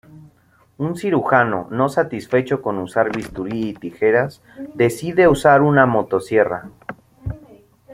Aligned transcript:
Un 0.79 0.95
cirujano, 0.95 1.67
no 1.69 1.87
satisfecho 1.87 2.63
con 2.63 2.79
usar 2.79 3.15
bisturí 3.15 3.69
y 3.69 3.73
tijeras, 3.75 4.41
decide 4.73 5.27
usar 5.27 5.61
una 5.61 5.85
motosierra. 5.85 6.71